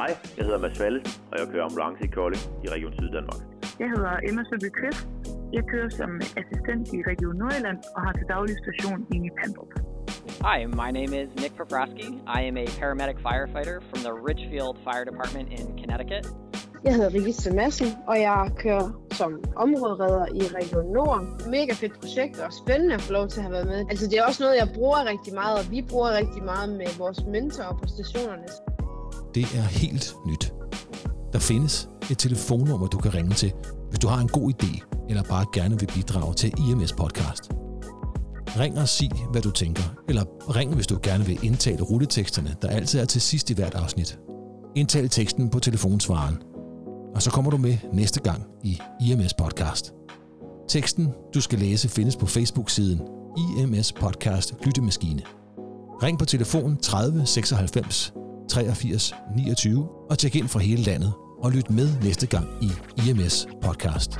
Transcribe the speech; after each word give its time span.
Hej, 0.00 0.10
jeg 0.36 0.44
hedder 0.46 0.60
Mads 0.64 0.78
Falle, 0.78 1.00
og 1.30 1.34
jeg 1.40 1.46
kører 1.52 1.64
ambulance 1.64 2.04
i 2.04 2.10
Kolding 2.16 2.42
i 2.64 2.66
Region 2.74 2.92
Syddanmark. 2.98 3.42
Jeg 3.82 3.88
hedder 3.94 4.12
Emma 4.28 4.42
Søby 4.48 4.68
Kvist. 4.78 5.08
Jeg 5.56 5.64
kører 5.72 5.88
som 6.00 6.10
assistent 6.40 6.84
i 6.96 6.98
Region 7.10 7.36
Nordjylland 7.40 7.78
og 7.94 8.00
har 8.04 8.12
til 8.18 8.26
daglig 8.34 8.56
station 8.64 8.98
i 9.16 9.18
Pandrup. 9.40 9.72
Hi, 10.46 10.58
my 10.82 10.90
name 10.98 11.12
is 11.20 11.28
Nick 11.40 11.52
Poprosky. 11.58 12.08
I 12.38 12.40
am 12.48 12.56
a 12.64 12.66
paramedic 12.80 13.18
firefighter 13.26 13.76
from 13.88 14.00
the 14.06 14.14
Richfield 14.28 14.74
Fire 14.86 15.04
Department 15.10 15.46
in 15.58 15.64
Connecticut. 15.80 16.24
Jeg 16.84 16.94
hedder 16.94 17.14
Rigisse 17.14 17.50
Madsen, 17.54 17.88
og 18.06 18.20
jeg 18.20 18.50
kører 18.58 18.86
som 19.10 19.30
områderedder 19.56 20.26
i 20.40 20.42
Region 20.58 20.86
Nord. 20.92 21.20
Mega 21.56 21.72
fedt 21.72 21.94
projekt 22.00 22.38
og 22.38 22.52
spændende 22.62 22.94
at 22.94 23.00
få 23.00 23.12
lov 23.12 23.28
til 23.28 23.38
at 23.40 23.44
have 23.44 23.52
været 23.52 23.66
med. 23.66 23.80
Altså 23.90 24.04
det 24.10 24.18
er 24.18 24.24
også 24.24 24.42
noget, 24.42 24.56
jeg 24.62 24.68
bruger 24.74 25.00
rigtig 25.12 25.34
meget, 25.34 25.54
og 25.60 25.64
vi 25.70 25.80
bruger 25.90 26.10
rigtig 26.20 26.42
meget 26.52 26.68
med 26.80 26.90
vores 26.98 27.20
mentorer 27.34 27.74
på 27.80 27.86
stationerne. 27.94 28.46
Det 29.34 29.42
er 29.42 29.62
helt 29.62 30.14
nyt. 30.26 30.52
Der 31.32 31.38
findes 31.38 31.88
et 32.10 32.18
telefonnummer, 32.18 32.86
du 32.86 32.98
kan 32.98 33.14
ringe 33.14 33.34
til, 33.34 33.52
hvis 33.88 33.98
du 33.98 34.08
har 34.08 34.20
en 34.20 34.28
god 34.28 34.52
idé, 34.52 35.04
eller 35.08 35.22
bare 35.22 35.46
gerne 35.52 35.80
vil 35.80 35.86
bidrage 35.94 36.34
til 36.34 36.52
IMS 36.58 36.92
podcast. 36.92 37.50
Ring 38.58 38.78
og 38.78 38.88
sig, 38.88 39.10
hvad 39.32 39.42
du 39.42 39.50
tænker, 39.50 39.82
eller 40.08 40.24
ring, 40.56 40.74
hvis 40.74 40.86
du 40.86 40.98
gerne 41.02 41.24
vil 41.24 41.38
indtale 41.42 41.82
rulleteksterne, 41.82 42.56
der 42.62 42.68
altid 42.68 43.00
er 43.00 43.04
til 43.04 43.20
sidst 43.20 43.50
i 43.50 43.54
hvert 43.54 43.74
afsnit. 43.74 44.18
Indtal 44.76 45.08
teksten 45.08 45.50
på 45.50 45.58
telefonsvaren, 45.58 46.42
og 47.14 47.22
så 47.22 47.30
kommer 47.30 47.50
du 47.50 47.56
med 47.56 47.76
næste 47.92 48.20
gang 48.20 48.42
i 48.64 48.80
IMS 49.00 49.34
podcast. 49.34 49.92
Teksten, 50.68 51.08
du 51.34 51.40
skal 51.40 51.58
læse, 51.58 51.88
findes 51.88 52.16
på 52.16 52.26
Facebook-siden 52.26 53.00
IMS 53.58 53.92
Podcast 53.92 54.54
Lyttemaskine. 54.64 55.22
Ring 56.02 56.18
på 56.18 56.24
telefon 56.24 56.76
30 56.76 57.26
96 57.26 58.12
83 58.50 59.14
29 59.36 59.88
og 60.10 60.18
tjek 60.18 60.36
ind 60.36 60.48
fra 60.48 60.60
hele 60.60 60.82
landet 60.82 61.12
og 61.42 61.52
lyt 61.52 61.70
med 61.70 61.88
næste 62.02 62.26
gang 62.26 62.46
i 62.62 62.70
IMS 63.08 63.48
Podcast. 63.62 64.10